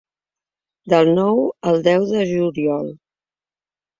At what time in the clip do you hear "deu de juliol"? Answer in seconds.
1.87-2.89